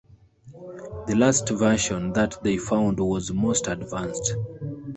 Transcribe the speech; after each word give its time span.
The 1.05 1.13
last 1.15 1.47
version 1.49 2.11
that 2.13 2.39
they 2.41 2.57
found 2.57 2.99
was 2.99 3.31
most 3.31 3.67
advanced. 3.67 4.35